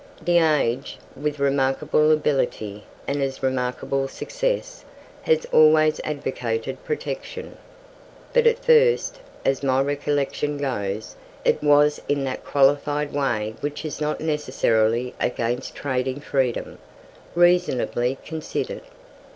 [0.19, 4.83] "The Age", with remarkable ability and as remarkable success,
[5.21, 7.55] has always advocated Protection.
[8.33, 14.01] But at first, as my recollection goes, it was in that qualified way which is
[14.01, 16.79] not necessarily against trading freedom,
[17.35, 18.81] reasonably considered.